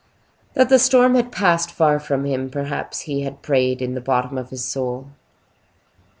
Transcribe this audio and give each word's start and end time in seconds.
That 0.55 0.69
the 0.69 0.79
storm 0.79 1.13
had 1.13 1.31
passed 1.31 1.69
far 1.69 1.99
from 1.99 2.25
him, 2.25 2.49
perhaps 2.49 3.01
he 3.01 3.21
had 3.21 3.43
prayed 3.43 3.83
in 3.83 3.93
the 3.93 4.01
bottom 4.01 4.35
of 4.35 4.49
his 4.49 4.65
soul. 4.65 5.11